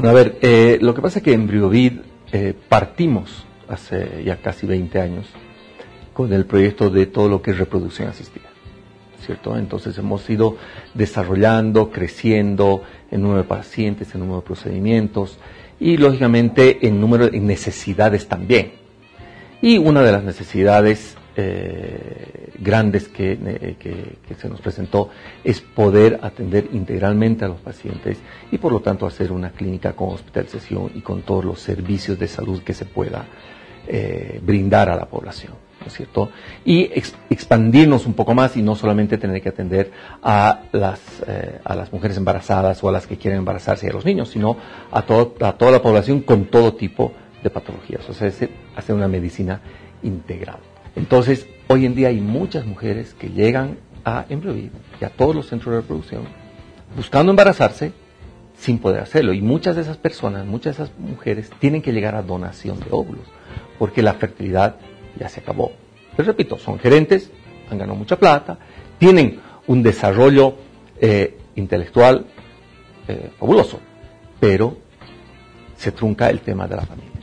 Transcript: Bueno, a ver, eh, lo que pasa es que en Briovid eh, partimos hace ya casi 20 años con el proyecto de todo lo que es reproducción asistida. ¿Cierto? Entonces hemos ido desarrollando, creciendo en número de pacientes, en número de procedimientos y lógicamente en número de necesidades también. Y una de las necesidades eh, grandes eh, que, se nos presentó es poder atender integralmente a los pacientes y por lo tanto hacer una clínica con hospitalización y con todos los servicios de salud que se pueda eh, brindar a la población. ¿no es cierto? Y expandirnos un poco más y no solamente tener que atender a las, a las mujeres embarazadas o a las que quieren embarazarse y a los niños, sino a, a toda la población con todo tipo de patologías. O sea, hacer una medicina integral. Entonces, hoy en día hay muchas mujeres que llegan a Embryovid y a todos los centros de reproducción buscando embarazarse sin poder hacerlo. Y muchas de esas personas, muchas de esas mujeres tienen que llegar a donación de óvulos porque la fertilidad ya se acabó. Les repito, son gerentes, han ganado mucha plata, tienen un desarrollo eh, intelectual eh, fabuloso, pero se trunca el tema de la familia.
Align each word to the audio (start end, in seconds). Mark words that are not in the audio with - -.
Bueno, 0.00 0.10
a 0.10 0.12
ver, 0.12 0.38
eh, 0.42 0.78
lo 0.80 0.94
que 0.94 1.02
pasa 1.02 1.18
es 1.18 1.24
que 1.24 1.32
en 1.32 1.48
Briovid 1.48 1.94
eh, 2.30 2.54
partimos 2.68 3.44
hace 3.68 4.22
ya 4.24 4.36
casi 4.36 4.64
20 4.64 5.00
años 5.00 5.26
con 6.12 6.32
el 6.32 6.46
proyecto 6.46 6.88
de 6.88 7.06
todo 7.06 7.28
lo 7.28 7.42
que 7.42 7.50
es 7.50 7.58
reproducción 7.58 8.06
asistida. 8.06 8.46
¿Cierto? 9.26 9.56
Entonces 9.58 9.98
hemos 9.98 10.30
ido 10.30 10.56
desarrollando, 10.94 11.90
creciendo 11.90 12.84
en 13.10 13.22
número 13.22 13.42
de 13.42 13.48
pacientes, 13.48 14.14
en 14.14 14.20
número 14.20 14.42
de 14.42 14.46
procedimientos 14.46 15.36
y 15.80 15.96
lógicamente 15.96 16.86
en 16.86 17.00
número 17.00 17.28
de 17.28 17.40
necesidades 17.40 18.28
también. 18.28 18.74
Y 19.60 19.78
una 19.78 20.02
de 20.02 20.12
las 20.12 20.22
necesidades 20.22 21.16
eh, 21.34 22.37
grandes 22.58 23.10
eh, 23.18 23.76
que, 23.78 24.34
se 24.34 24.48
nos 24.48 24.60
presentó 24.60 25.10
es 25.44 25.60
poder 25.60 26.18
atender 26.22 26.68
integralmente 26.72 27.44
a 27.44 27.48
los 27.48 27.60
pacientes 27.60 28.18
y 28.50 28.58
por 28.58 28.72
lo 28.72 28.80
tanto 28.80 29.06
hacer 29.06 29.32
una 29.32 29.50
clínica 29.50 29.92
con 29.92 30.10
hospitalización 30.10 30.90
y 30.94 31.00
con 31.00 31.22
todos 31.22 31.44
los 31.44 31.60
servicios 31.60 32.18
de 32.18 32.28
salud 32.28 32.62
que 32.62 32.74
se 32.74 32.84
pueda 32.84 33.26
eh, 33.86 34.40
brindar 34.42 34.88
a 34.90 34.96
la 34.96 35.06
población. 35.06 35.54
¿no 35.80 35.86
es 35.86 35.92
cierto? 35.92 36.30
Y 36.64 36.90
expandirnos 37.30 38.04
un 38.04 38.14
poco 38.14 38.34
más 38.34 38.56
y 38.56 38.62
no 38.62 38.74
solamente 38.74 39.16
tener 39.16 39.40
que 39.40 39.50
atender 39.50 39.92
a 40.20 40.62
las, 40.72 41.00
a 41.62 41.76
las 41.76 41.92
mujeres 41.92 42.16
embarazadas 42.16 42.82
o 42.82 42.88
a 42.88 42.92
las 42.92 43.06
que 43.06 43.16
quieren 43.16 43.38
embarazarse 43.38 43.86
y 43.86 43.90
a 43.90 43.92
los 43.92 44.04
niños, 44.04 44.28
sino 44.28 44.56
a, 44.90 44.98
a 44.98 45.52
toda 45.52 45.70
la 45.70 45.80
población 45.80 46.22
con 46.22 46.46
todo 46.46 46.74
tipo 46.74 47.12
de 47.44 47.50
patologías. 47.50 48.08
O 48.08 48.12
sea, 48.12 48.26
hacer 48.26 48.94
una 48.96 49.06
medicina 49.06 49.60
integral. 50.02 50.58
Entonces, 50.98 51.46
hoy 51.68 51.86
en 51.86 51.94
día 51.94 52.08
hay 52.08 52.20
muchas 52.20 52.66
mujeres 52.66 53.14
que 53.14 53.28
llegan 53.28 53.78
a 54.04 54.26
Embryovid 54.28 54.70
y 55.00 55.04
a 55.04 55.10
todos 55.10 55.34
los 55.34 55.46
centros 55.46 55.72
de 55.72 55.80
reproducción 55.80 56.22
buscando 56.96 57.30
embarazarse 57.30 57.92
sin 58.58 58.78
poder 58.78 59.02
hacerlo. 59.02 59.32
Y 59.32 59.40
muchas 59.40 59.76
de 59.76 59.82
esas 59.82 59.96
personas, 59.96 60.44
muchas 60.44 60.76
de 60.76 60.84
esas 60.84 60.98
mujeres 60.98 61.50
tienen 61.60 61.82
que 61.82 61.92
llegar 61.92 62.16
a 62.16 62.22
donación 62.22 62.80
de 62.80 62.86
óvulos 62.90 63.26
porque 63.78 64.02
la 64.02 64.14
fertilidad 64.14 64.74
ya 65.16 65.28
se 65.28 65.38
acabó. 65.38 65.70
Les 66.16 66.26
repito, 66.26 66.58
son 66.58 66.80
gerentes, 66.80 67.30
han 67.70 67.78
ganado 67.78 67.96
mucha 67.96 68.18
plata, 68.18 68.58
tienen 68.98 69.38
un 69.68 69.84
desarrollo 69.84 70.56
eh, 71.00 71.38
intelectual 71.54 72.26
eh, 73.06 73.30
fabuloso, 73.38 73.78
pero 74.40 74.76
se 75.76 75.92
trunca 75.92 76.28
el 76.28 76.40
tema 76.40 76.66
de 76.66 76.74
la 76.74 76.82
familia. 76.82 77.17